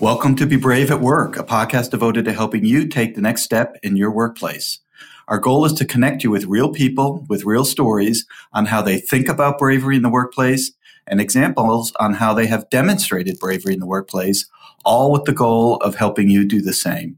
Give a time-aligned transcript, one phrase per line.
[0.00, 3.42] Welcome to Be Brave at Work, a podcast devoted to helping you take the next
[3.42, 4.78] step in your workplace.
[5.26, 9.00] Our goal is to connect you with real people with real stories on how they
[9.00, 10.70] think about bravery in the workplace
[11.08, 14.46] and examples on how they have demonstrated bravery in the workplace,
[14.84, 17.16] all with the goal of helping you do the same.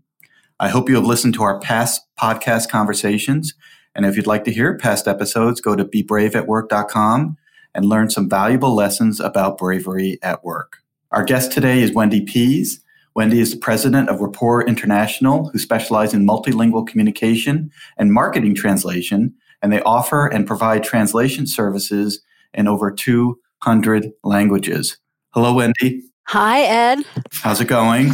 [0.59, 3.53] I hope you have listened to our past podcast conversations.
[3.95, 7.37] And if you'd like to hear past episodes, go to bebraveatwork.com
[7.75, 10.79] and learn some valuable lessons about bravery at work.
[11.13, 12.81] Our guest today is Wendy Pease.
[13.17, 19.35] Wendy is the president of Rapport International, who specialize in multilingual communication and marketing translation,
[19.61, 22.23] and they offer and provide translation services
[22.55, 24.99] in over 200 languages.
[25.31, 26.05] Hello, Wendy.
[26.29, 27.01] Hi, Ed.
[27.33, 28.13] How's it going?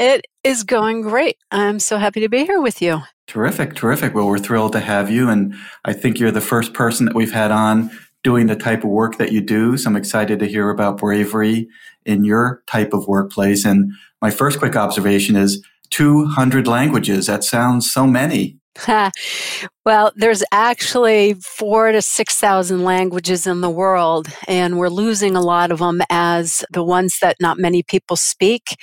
[0.00, 1.36] It is going great.
[1.52, 3.02] I'm so happy to be here with you.
[3.28, 4.16] Terrific, terrific.
[4.16, 5.28] Well, we're thrilled to have you.
[5.28, 8.90] And I think you're the first person that we've had on doing the type of
[8.90, 9.76] work that you do.
[9.76, 11.68] So I'm excited to hear about bravery
[12.04, 13.64] in your type of workplace.
[13.64, 17.26] And my first quick observation is 200 languages.
[17.26, 18.58] That sounds so many.
[19.84, 25.70] well, there's actually four to 6,000 languages in the world, and we're losing a lot
[25.70, 28.76] of them as the ones that not many people speak.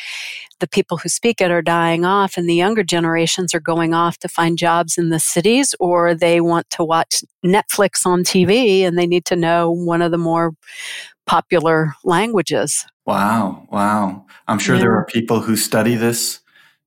[0.59, 4.17] The people who speak it are dying off, and the younger generations are going off
[4.19, 8.97] to find jobs in the cities, or they want to watch Netflix on TV and
[8.97, 10.51] they need to know one of the more
[11.25, 12.85] popular languages.
[13.05, 14.25] Wow, wow.
[14.47, 14.81] I'm sure yeah.
[14.81, 16.39] there are people who study this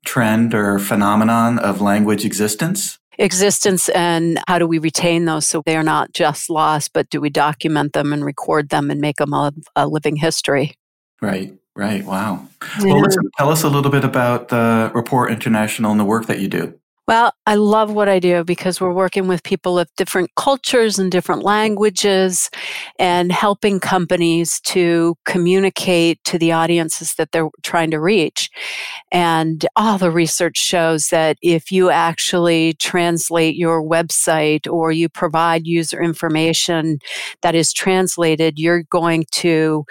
[0.05, 2.98] trend or phenomenon of language existence?
[3.19, 7.20] Existence and how do we retain those so they are not just lost, but do
[7.20, 10.74] we document them and record them and make them a, a living history?
[11.20, 12.05] Right, right.
[12.05, 12.48] Wow.
[12.80, 12.86] Yeah.
[12.86, 16.41] Well, listen, tell us a little bit about the Rapport International and the work that
[16.41, 16.79] you do.
[17.08, 21.11] Well, I love what I do because we're working with people of different cultures and
[21.11, 22.48] different languages
[22.96, 28.51] and helping companies to communicate to the audiences that they're trying to reach.
[29.11, 35.67] And all the research shows that if you actually translate your website or you provide
[35.67, 36.98] user information
[37.42, 39.85] that is translated, you're going to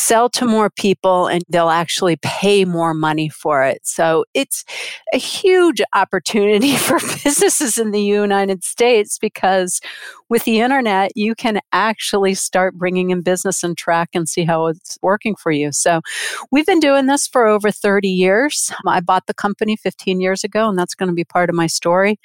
[0.00, 3.80] sell to more people and they'll actually pay more money for it.
[3.84, 4.64] So it's
[5.12, 9.80] a huge opportunity for businesses in the United States because
[10.30, 14.68] with the internet, you can actually start bringing in business and track and see how
[14.68, 15.70] it's working for you.
[15.70, 16.00] So
[16.50, 18.72] we've been doing this for over 30 years.
[18.86, 21.66] I bought the company 15 years ago, and that's going to be part of my
[21.66, 22.18] story.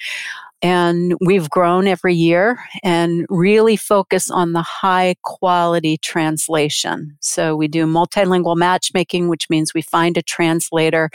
[0.61, 7.17] And we've grown every year and really focus on the high quality translation.
[7.19, 11.09] So we do multilingual matchmaking, which means we find a translator.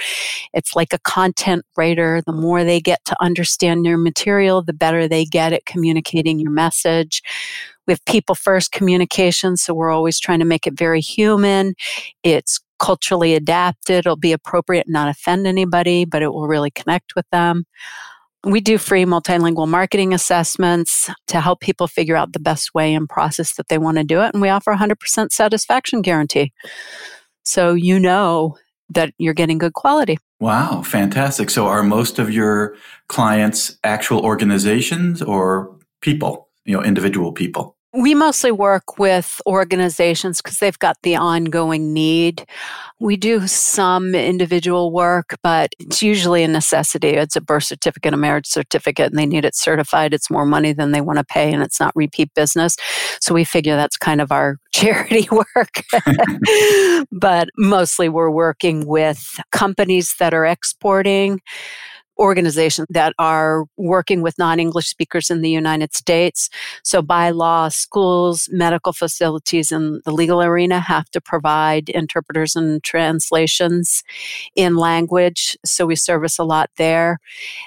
[0.53, 2.23] It's like a content writer.
[2.25, 6.53] The more they get to understand your material, the better they get at communicating your
[6.53, 7.23] message.
[7.87, 11.75] We have people first communication, so we're always trying to make it very human.
[12.23, 14.01] It's culturally adapted.
[14.01, 17.65] It'll be appropriate, not offend anybody, but it will really connect with them.
[18.45, 23.09] We do free multilingual marketing assessments to help people figure out the best way and
[23.09, 24.33] process that they want to do it.
[24.33, 26.53] And we offer a 100% satisfaction guarantee.
[27.43, 28.57] So you know
[28.91, 30.19] that you're getting good quality.
[30.41, 31.51] Wow, fantastic.
[31.51, 32.77] So are most of your
[33.09, 37.77] clients actual organizations or people, you know, individual people?
[37.93, 42.47] We mostly work with organizations because they've got the ongoing need.
[43.01, 47.09] We do some individual work, but it's usually a necessity.
[47.09, 50.15] It's a birth certificate, a marriage certificate, and they need it certified.
[50.15, 52.77] It's more money than they want to pay, and it's not repeat business.
[53.21, 55.83] So we figure that's kind of our charity work.
[57.11, 61.41] but mostly we're working with companies that are exporting
[62.21, 66.51] organizations that are working with non English speakers in the United States.
[66.85, 72.85] So, by law, schools, medical facilities, and the legal arena have to provide interpreters and
[72.85, 74.05] translations
[74.55, 75.57] in language.
[75.65, 77.19] So, we service a lot there.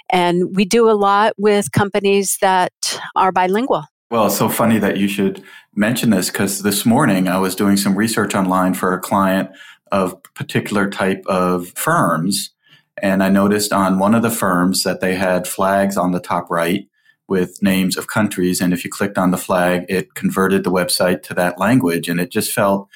[0.09, 2.71] And we do a lot with companies that
[3.15, 3.85] are bilingual.
[4.11, 5.44] Well, it's so funny that you should
[5.75, 9.50] mention this because this morning I was doing some research online for a client
[9.91, 12.52] of particular type of firms
[13.01, 16.49] and I noticed on one of the firms that they had flags on the top
[16.49, 16.87] right
[17.27, 18.61] with names of countries.
[18.61, 22.09] And if you clicked on the flag, it converted the website to that language.
[22.09, 22.87] And it just felt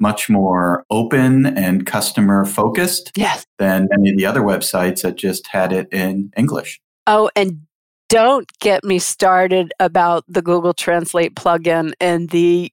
[0.00, 3.46] much more open and customer focused yes.
[3.58, 6.80] than any of the other websites that just had it in English.
[7.06, 7.60] Oh, and
[8.08, 12.72] don't get me started about the Google Translate plugin and the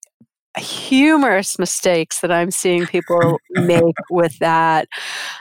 [0.58, 4.88] humorous mistakes that I'm seeing people make with that.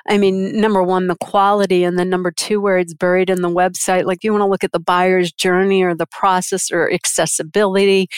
[0.09, 3.49] I mean, number one, the quality, and then number two, where it's buried in the
[3.49, 4.05] website.
[4.05, 8.09] Like you want to look at the buyer's journey or the process or accessibility.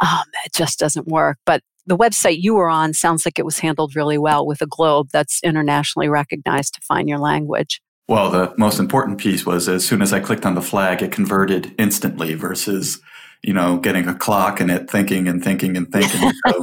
[0.00, 1.38] Um, it just doesn't work.
[1.44, 4.66] But the website you were on sounds like it was handled really well with a
[4.66, 7.80] globe that's internationally recognized to find your language.
[8.08, 11.12] Well, the most important piece was as soon as I clicked on the flag, it
[11.12, 13.00] converted instantly versus,
[13.42, 16.32] you know, getting a clock and it thinking and thinking and thinking.
[16.46, 16.62] So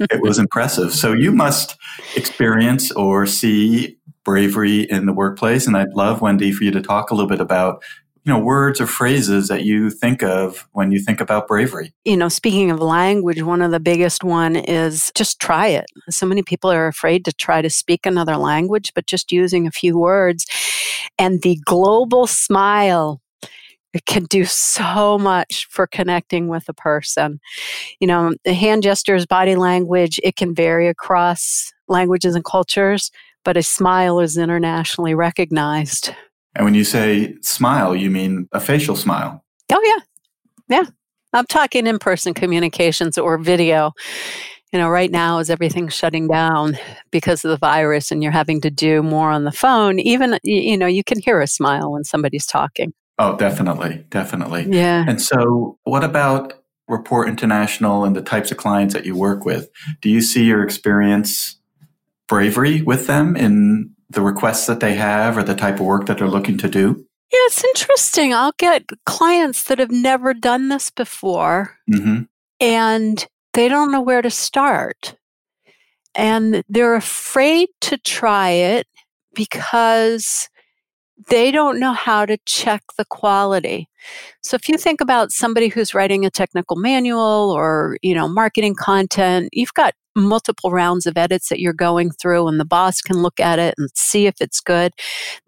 [0.00, 0.92] it was impressive.
[0.92, 1.76] So you must
[2.16, 5.66] experience or see bravery in the workplace.
[5.66, 7.82] And I'd love, Wendy, for you to talk a little bit about
[8.24, 12.16] you know words or phrases that you think of when you think about bravery you
[12.16, 16.42] know speaking of language one of the biggest one is just try it so many
[16.42, 20.44] people are afraid to try to speak another language but just using a few words
[21.18, 23.22] and the global smile
[23.92, 27.40] it can do so much for connecting with a person.
[27.98, 33.10] You know, the hand gestures, body language, it can vary across languages and cultures,
[33.44, 36.14] but a smile is internationally recognized.
[36.54, 39.44] And when you say smile, you mean a facial smile.
[39.72, 40.78] Oh, yeah.
[40.78, 40.90] Yeah.
[41.32, 43.92] I'm talking in person communications or video.
[44.72, 46.78] You know, right now, as everything's shutting down
[47.10, 50.76] because of the virus and you're having to do more on the phone, even, you
[50.76, 52.92] know, you can hear a smile when somebody's talking.
[53.20, 54.06] Oh, definitely.
[54.08, 54.66] Definitely.
[54.70, 55.04] Yeah.
[55.06, 56.54] And so, what about
[56.88, 59.68] Rapport International and the types of clients that you work with?
[60.00, 61.60] Do you see your experience
[62.26, 66.16] bravery with them in the requests that they have or the type of work that
[66.16, 67.04] they're looking to do?
[67.30, 68.32] Yeah, it's interesting.
[68.32, 72.22] I'll get clients that have never done this before mm-hmm.
[72.58, 75.14] and they don't know where to start.
[76.14, 78.86] And they're afraid to try it
[79.34, 80.48] because
[81.28, 83.88] they don't know how to check the quality.
[84.42, 88.74] So if you think about somebody who's writing a technical manual or, you know, marketing
[88.74, 93.22] content, you've got multiple rounds of edits that you're going through and the boss can
[93.22, 94.92] look at it and see if it's good.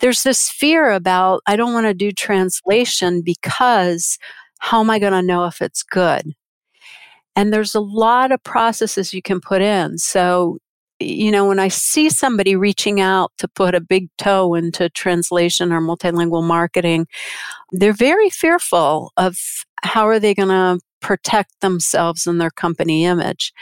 [0.01, 4.19] There's this fear about I don't want to do translation because
[4.59, 6.35] how am I going to know if it's good?
[7.35, 9.99] And there's a lot of processes you can put in.
[9.99, 10.59] So
[11.05, 15.73] you know, when I see somebody reaching out to put a big toe into translation
[15.73, 17.07] or multilingual marketing,
[17.73, 19.39] they're very fearful of
[19.83, 23.53] how are they going to protect themselves and their company image.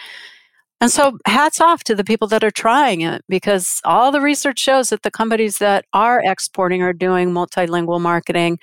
[0.83, 4.59] And so, hats off to the people that are trying it because all the research
[4.59, 8.59] shows that the companies that are exporting or doing multilingual marketing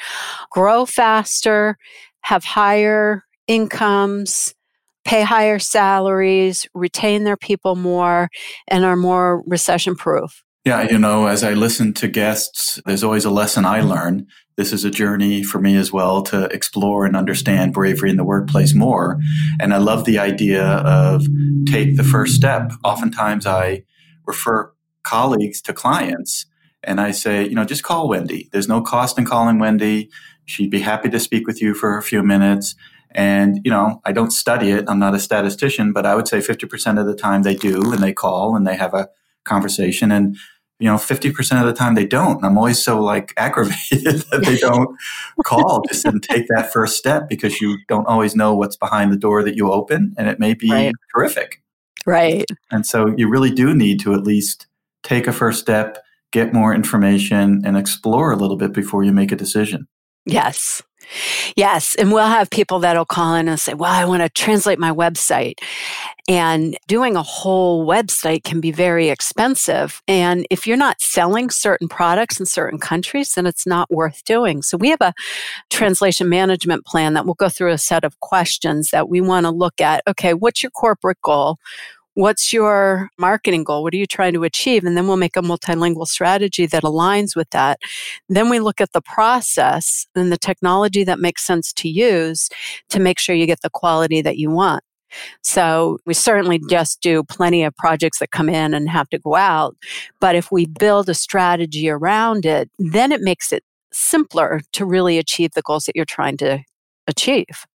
[0.49, 1.77] grow faster,
[2.21, 4.55] have higher incomes,
[5.07, 8.29] pay higher salaries, retain their people more,
[8.67, 10.43] and are more recession proof.
[10.65, 13.87] Yeah, you know, as I listen to guests, there's always a lesson I mm-hmm.
[13.87, 14.27] learn.
[14.57, 18.25] This is a journey for me as well to explore and understand bravery in the
[18.25, 19.17] workplace more.
[19.61, 21.25] And I love the idea of
[21.67, 22.71] take the first step.
[22.83, 23.83] Oftentimes I
[24.25, 26.47] refer colleagues to clients
[26.83, 28.49] and I say, you know, just call Wendy.
[28.51, 30.09] There's no cost in calling Wendy.
[30.45, 32.75] She'd be happy to speak with you for a few minutes.
[33.11, 34.85] And, you know, I don't study it.
[34.87, 38.01] I'm not a statistician, but I would say 50% of the time they do and
[38.01, 39.09] they call and they have a
[39.43, 40.11] conversation.
[40.11, 40.37] And,
[40.79, 42.37] you know, 50% of the time they don't.
[42.37, 44.95] And I'm always so like aggravated that they don't
[45.43, 49.17] call just and take that first step because you don't always know what's behind the
[49.17, 50.93] door that you open and it may be right.
[51.15, 51.61] terrific.
[52.05, 52.45] Right.
[52.71, 54.67] And so you really do need to at least
[55.03, 55.97] take a first step,
[56.31, 59.87] get more information and explore a little bit before you make a decision.
[60.25, 60.81] Yes.
[61.55, 61.95] Yes.
[61.95, 64.91] And we'll have people that'll call in and say, Well, I want to translate my
[64.91, 65.59] website.
[66.29, 70.01] And doing a whole website can be very expensive.
[70.07, 74.61] And if you're not selling certain products in certain countries, then it's not worth doing.
[74.61, 75.13] So we have a
[75.69, 79.51] translation management plan that will go through a set of questions that we want to
[79.51, 80.03] look at.
[80.07, 81.59] Okay, what's your corporate goal?
[82.17, 83.83] What's your marketing goal?
[83.83, 84.83] What are you trying to achieve?
[84.83, 87.77] And then we'll make a multilingual strategy that aligns with that.
[88.27, 92.49] Then we look at the process and the technology that makes sense to use
[92.89, 94.83] to make sure you get the quality that you want.
[95.43, 96.67] So we certainly mm.
[96.67, 99.77] just do plenty of projects that come in and have to go out.
[100.19, 105.19] But if we build a strategy around it, then it makes it simpler to really
[105.19, 106.63] achieve the goals that you're trying to
[107.05, 107.67] achieve.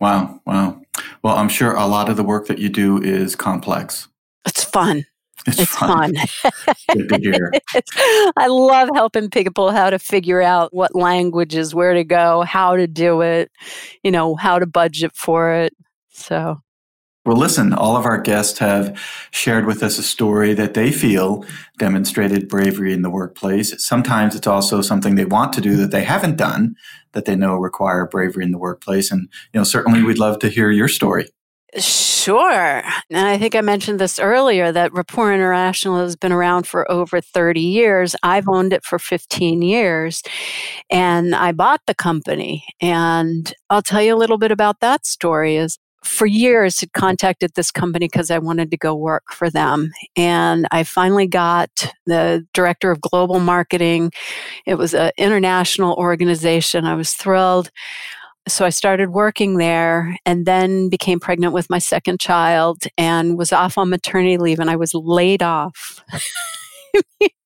[0.00, 0.81] Wow, wow.
[1.22, 4.08] Well, I'm sure a lot of the work that you do is complex.
[4.46, 5.06] It's fun.
[5.46, 6.14] It's, it's fun.
[6.14, 6.52] fun.
[6.92, 7.52] Good to hear.
[8.36, 12.86] I love helping people how to figure out what languages, where to go, how to
[12.86, 13.50] do it,
[14.02, 15.74] you know, how to budget for it.
[16.10, 16.60] So
[17.24, 18.98] Well, listen, all of our guests have
[19.30, 21.44] shared with us a story that they feel
[21.78, 23.72] demonstrated bravery in the workplace.
[23.84, 26.74] Sometimes it's also something they want to do that they haven't done
[27.12, 29.12] that they know require bravery in the workplace.
[29.12, 31.28] And, you know, certainly we'd love to hear your story.
[31.78, 32.82] Sure.
[33.10, 37.20] And I think I mentioned this earlier that Rapport International has been around for over
[37.20, 38.14] 30 years.
[38.22, 40.22] I've owned it for 15 years
[40.90, 42.64] and I bought the company.
[42.80, 47.52] And I'll tell you a little bit about that story is for years had contacted
[47.54, 49.90] this company because I wanted to go work for them.
[50.16, 54.12] And I finally got the director of global marketing.
[54.66, 56.84] It was an international organization.
[56.84, 57.70] I was thrilled.
[58.48, 63.52] So I started working there and then became pregnant with my second child and was
[63.52, 66.02] off on maternity leave and I was laid off.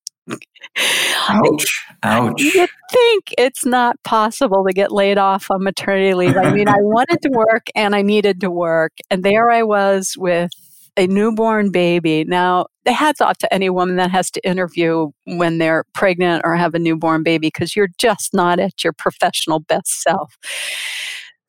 [1.28, 1.86] Ouch.
[2.02, 2.40] Ouch.
[2.40, 6.36] You think it's not possible to get laid off on maternity leave.
[6.36, 8.92] I mean, I wanted to work and I needed to work.
[9.10, 10.50] And there I was with
[10.96, 12.24] a newborn baby.
[12.24, 16.74] Now, hats off to any woman that has to interview when they're pregnant or have
[16.74, 20.36] a newborn baby because you're just not at your professional best self.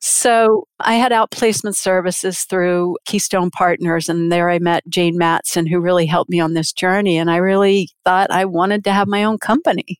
[0.00, 5.80] So I had outplacement services through Keystone Partners, and there I met Jane Matson, who
[5.80, 7.16] really helped me on this journey.
[7.16, 9.98] And I really thought I wanted to have my own company,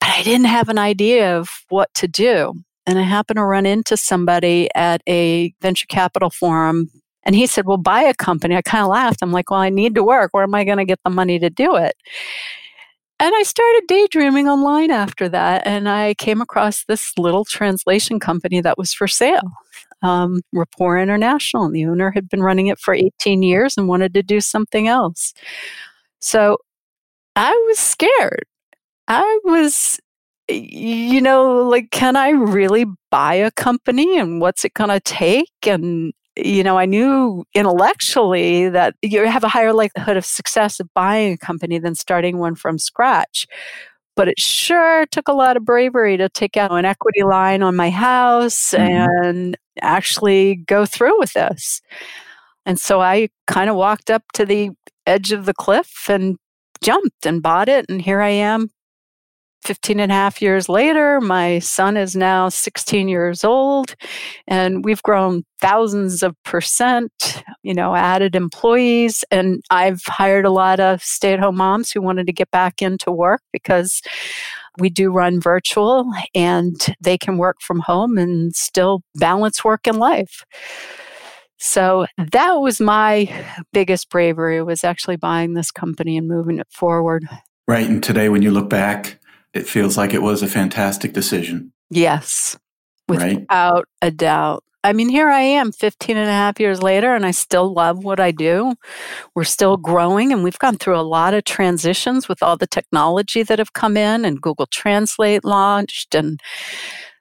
[0.00, 2.54] but I didn't have an idea of what to do.
[2.86, 6.88] And I happened to run into somebody at a venture capital forum,
[7.24, 8.54] and he said, Well, buy a company.
[8.54, 9.18] I kind of laughed.
[9.22, 10.32] I'm like, Well, I need to work.
[10.32, 11.96] Where am I going to get the money to do it?
[13.18, 15.66] And I started daydreaming online after that.
[15.66, 19.52] And I came across this little translation company that was for sale,
[20.02, 21.64] um, Rapport International.
[21.64, 24.86] And the owner had been running it for 18 years and wanted to do something
[24.86, 25.32] else.
[26.20, 26.58] So
[27.36, 28.44] I was scared.
[29.08, 30.00] I was,
[30.48, 35.50] you know, like, can I really buy a company and what's it going to take?
[35.66, 40.92] And you know, I knew intellectually that you have a higher likelihood of success of
[40.94, 43.46] buying a company than starting one from scratch.
[44.16, 47.76] But it sure took a lot of bravery to take out an equity line on
[47.76, 49.26] my house mm-hmm.
[49.26, 51.82] and actually go through with this.
[52.64, 54.70] And so I kind of walked up to the
[55.06, 56.36] edge of the cliff and
[56.82, 57.86] jumped and bought it.
[57.88, 58.70] And here I am
[59.64, 63.94] 15 and a half years later, my son is now 16 years old,
[64.46, 69.24] and we've grown thousands of percent, you know, added employees.
[69.30, 72.80] And I've hired a lot of stay at home moms who wanted to get back
[72.80, 74.02] into work because
[74.78, 79.98] we do run virtual and they can work from home and still balance work and
[79.98, 80.44] life.
[81.58, 83.28] So that was my
[83.72, 87.24] biggest bravery was actually buying this company and moving it forward.
[87.66, 87.88] Right.
[87.88, 89.15] And today, when you look back,
[89.56, 91.72] it feels like it was a fantastic decision.
[91.90, 92.56] Yes,
[93.08, 93.84] without right?
[94.02, 94.64] a doubt.
[94.84, 98.04] I mean, here I am 15 and a half years later, and I still love
[98.04, 98.74] what I do.
[99.34, 103.42] We're still growing, and we've gone through a lot of transitions with all the technology
[103.42, 106.14] that have come in, and Google Translate launched.
[106.14, 106.38] And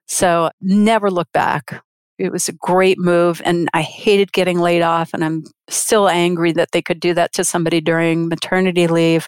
[0.06, 1.84] so, never look back.
[2.20, 6.51] It was a great move, and I hated getting laid off, and I'm still angry
[6.51, 9.27] that they could do that to somebody during maternity leave.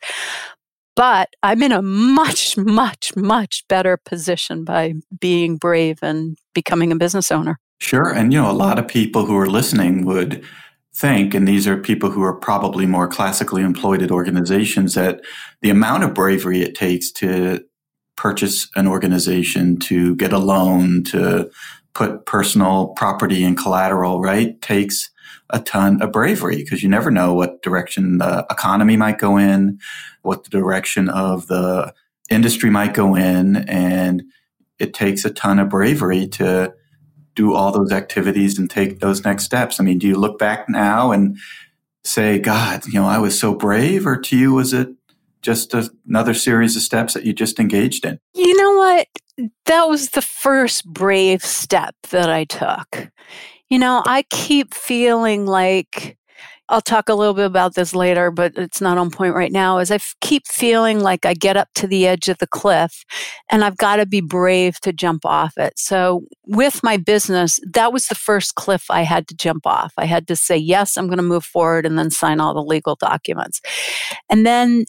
[0.98, 6.96] But I'm in a much, much, much better position by being brave and becoming a
[6.96, 7.60] business owner.
[7.80, 8.12] Sure.
[8.12, 10.44] And, you know, a lot of people who are listening would
[10.96, 15.22] think, and these are people who are probably more classically employed at organizations, that
[15.62, 17.64] the amount of bravery it takes to
[18.16, 21.52] purchase an organization, to get a loan, to
[21.94, 25.12] put personal property and collateral, right, takes
[25.50, 29.80] a ton of bravery because you never know what direction the economy might go in,
[30.22, 31.94] what the direction of the
[32.30, 33.58] industry might go in.
[33.68, 34.24] And
[34.80, 36.74] it takes a ton of bravery to
[37.36, 39.80] do all those activities and take those next steps.
[39.80, 41.38] I mean, do you look back now and
[42.04, 44.06] say, God, you know, I was so brave?
[44.06, 44.90] Or to you, was it
[45.42, 45.74] just
[46.08, 48.20] another series of steps that you just engaged in?
[48.34, 49.08] You know what?
[49.66, 53.12] That was the first brave step that I took.
[53.70, 56.18] You know, I keep feeling like
[56.70, 59.78] I'll talk a little bit about this later, but it's not on point right now.
[59.78, 63.06] Is I f- keep feeling like I get up to the edge of the cliff
[63.50, 65.74] and I've got to be brave to jump off it.
[65.78, 69.94] So, with my business, that was the first cliff I had to jump off.
[69.98, 72.64] I had to say, yes, I'm going to move forward and then sign all the
[72.64, 73.62] legal documents.
[74.30, 74.86] And then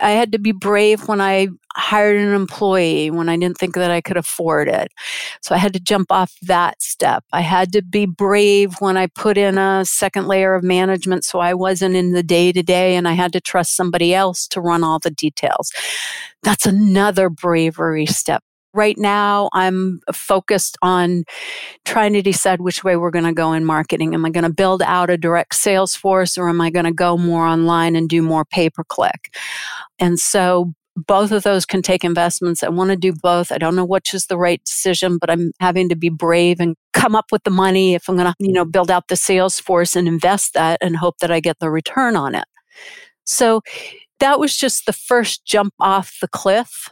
[0.00, 3.90] I had to be brave when I hired an employee when I didn't think that
[3.90, 4.92] I could afford it.
[5.42, 7.24] So I had to jump off that step.
[7.32, 11.38] I had to be brave when I put in a second layer of management so
[11.38, 14.60] I wasn't in the day to day and I had to trust somebody else to
[14.60, 15.72] run all the details.
[16.42, 18.42] That's another bravery step
[18.74, 21.24] right now I'm focused on
[21.84, 24.14] trying to decide which way we're going to go in marketing.
[24.14, 26.92] Am I going to build out a direct sales force or am I going to
[26.92, 29.34] go more online and do more pay per click?
[29.98, 30.74] And so
[31.06, 32.62] both of those can take investments.
[32.62, 33.52] I want to do both.
[33.52, 36.76] I don't know which is the right decision, but I'm having to be brave and
[36.92, 39.60] come up with the money if I'm going to, you know, build out the sales
[39.60, 42.44] force and invest that and hope that I get the return on it.
[43.24, 43.62] So
[44.20, 46.88] that was just the first jump off the cliff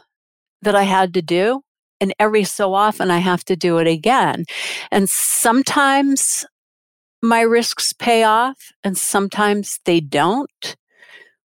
[0.61, 1.61] that I had to do.
[1.99, 4.45] And every so often I have to do it again.
[4.91, 6.45] And sometimes
[7.21, 10.75] my risks pay off and sometimes they don't.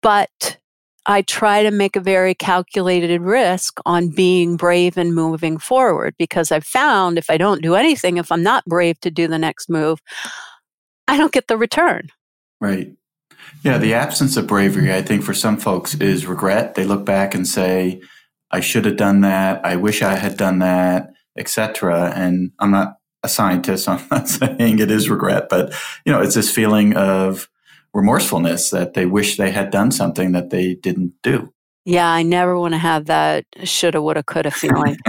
[0.02, 0.58] But
[1.06, 6.52] I try to make a very calculated risk on being brave and moving forward because
[6.52, 9.68] I've found if I don't do anything, if I'm not brave to do the next
[9.68, 10.00] move,
[11.08, 12.08] I don't get the return.
[12.60, 12.92] Right.
[13.64, 16.74] Yeah, the absence of bravery, I think, for some folks is regret.
[16.74, 18.00] They look back and say,
[18.50, 19.64] I should have done that.
[19.64, 22.12] I wish I had done that, etc.
[22.14, 25.72] And I'm not a scientist, so I'm not saying it is regret, but
[26.04, 27.48] you know, it's this feeling of
[27.94, 31.52] remorsefulness that they wish they had done something that they didn't do.
[31.84, 34.96] Yeah, I never want to have that shoulda, woulda, coulda feeling.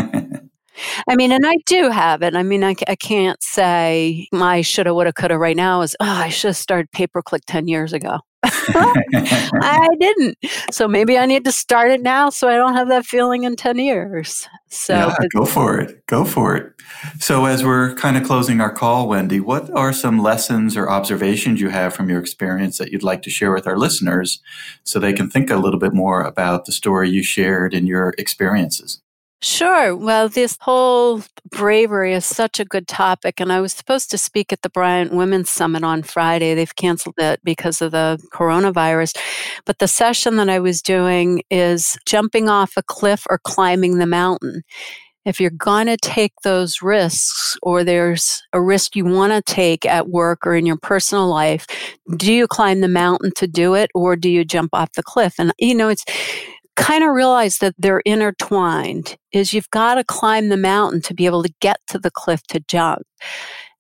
[1.08, 2.36] I mean, and I do have it.
[2.36, 6.30] I mean, I, I can't say my shoulda, woulda, coulda right now is, oh, I
[6.30, 8.20] should have started pay per click 10 years ago.
[8.44, 10.38] I didn't.
[10.72, 13.56] So maybe I need to start it now so I don't have that feeling in
[13.56, 14.48] 10 years.
[14.70, 16.06] So yeah, go for it.
[16.08, 16.74] Go for it.
[17.20, 21.62] So as we're kind of closing our call, Wendy, what are some lessons or observations
[21.62, 24.42] you have from your experience that you'd like to share with our listeners
[24.84, 28.14] so they can think a little bit more about the story you shared and your
[28.18, 29.03] experiences?
[29.44, 29.94] Sure.
[29.94, 31.22] Well, this whole
[31.52, 33.42] bravery is such a good topic.
[33.42, 36.56] And I was supposed to speak at the Bryant Women's Summit on Friday.
[36.56, 39.18] They've canceled it because of the coronavirus.
[39.66, 44.08] But the session that I was doing is jumping off a cliff or climbing the
[44.08, 44.64] mountain.
[45.26, 49.86] If you're going to take those risks, or there's a risk you want to take
[49.86, 51.66] at work or in your personal life,
[52.18, 55.36] do you climb the mountain to do it, or do you jump off the cliff?
[55.38, 56.04] And, you know, it's,
[56.76, 61.26] kind of realize that they're intertwined is you've got to climb the mountain to be
[61.26, 63.04] able to get to the cliff to jump.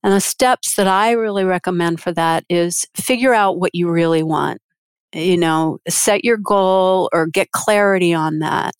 [0.03, 4.23] And the steps that I really recommend for that is figure out what you really
[4.23, 4.59] want.
[5.15, 8.73] You know, set your goal or get clarity on that.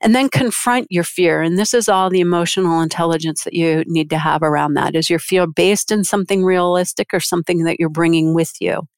[0.00, 1.42] And then confront your fear.
[1.42, 4.96] And this is all the emotional intelligence that you need to have around that.
[4.96, 8.88] Is your fear based in something realistic or something that you're bringing with you?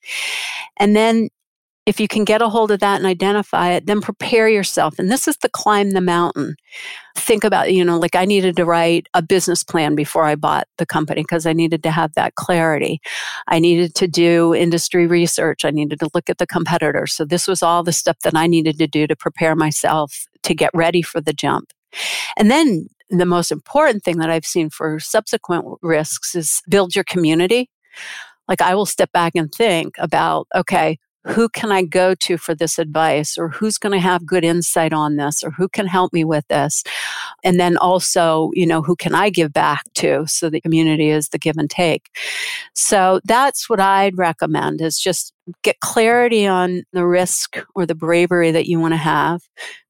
[0.77, 1.31] And then
[1.89, 4.99] if you can get a hold of that and identify it, then prepare yourself.
[4.99, 6.55] And this is the climb the mountain.
[7.17, 10.69] Think about, you know, like I needed to write a business plan before I bought
[10.77, 13.01] the company because I needed to have that clarity.
[13.47, 15.65] I needed to do industry research.
[15.65, 17.15] I needed to look at the competitors.
[17.15, 20.55] So this was all the stuff that I needed to do to prepare myself to
[20.55, 21.73] get ready for the jump.
[22.37, 27.05] And then the most important thing that I've seen for subsequent risks is build your
[27.05, 27.71] community.
[28.47, 32.55] Like I will step back and think about, okay, who can I go to for
[32.55, 36.13] this advice or who's going to have good insight on this or who can help
[36.13, 36.85] me with this?
[37.45, 40.27] And then also, you know, who can I give back to?
[40.27, 42.09] So the community is the give and take.
[42.75, 48.51] So that's what I'd recommend is just get clarity on the risk or the bravery
[48.51, 49.41] that you want to have.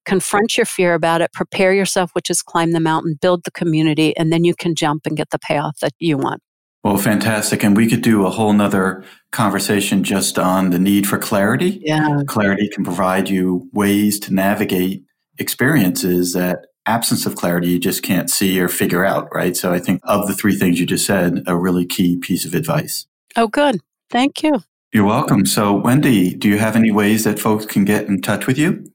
[0.05, 4.17] Confront your fear about it, prepare yourself, which is climb the mountain, build the community,
[4.17, 6.41] and then you can jump and get the payoff that you want.
[6.89, 7.63] Well, fantastic.
[7.63, 11.83] And we could do a whole nother conversation just on the need for clarity.
[11.83, 12.23] Yeah.
[12.27, 15.05] Clarity can provide you ways to navigate
[15.37, 19.55] experiences that absence of clarity you just can't see or figure out, right?
[19.55, 22.55] So I think of the three things you just said, a really key piece of
[22.55, 23.07] advice.
[23.37, 23.81] Oh, good.
[24.09, 24.63] Thank you.
[24.91, 25.45] You're welcome.
[25.45, 28.87] So, Wendy, do you have any ways that folks can get in touch with you?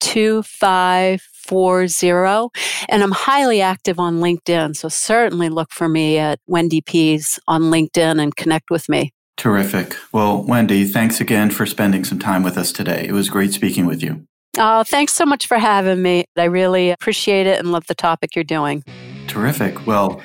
[0.00, 2.48] 2540.
[2.88, 4.76] And I'm highly active on LinkedIn.
[4.76, 9.12] So certainly look for me at Wendy Pease on LinkedIn and connect with me.
[9.36, 9.96] Terrific.
[10.12, 13.04] Well, Wendy, thanks again for spending some time with us today.
[13.06, 14.26] It was great speaking with you.
[14.58, 16.26] Oh, thanks so much for having me.
[16.36, 18.84] I really appreciate it and love the topic you're doing.
[19.28, 19.86] Terrific.
[19.86, 20.22] Well,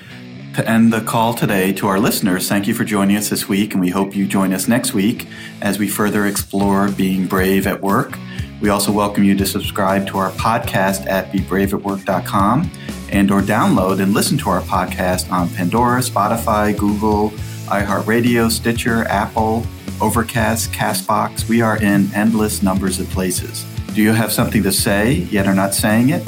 [0.55, 3.71] To end the call today to our listeners, thank you for joining us this week,
[3.71, 5.25] and we hope you join us next week
[5.61, 8.17] as we further explore being brave at work.
[8.59, 12.69] We also welcome you to subscribe to our podcast at bebraveatwork.com
[13.13, 17.29] and or download and listen to our podcast on Pandora, Spotify, Google,
[17.67, 19.65] iHeartRadio, Stitcher, Apple,
[20.01, 21.47] Overcast, Castbox.
[21.47, 23.65] We are in endless numbers of places.
[23.93, 26.23] Do you have something to say yet are not saying it?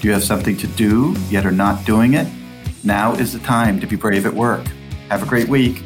[0.00, 2.28] Do you have something to do yet are not doing it?
[2.84, 4.64] Now is the time to be brave at work.
[5.08, 5.82] Have a great week.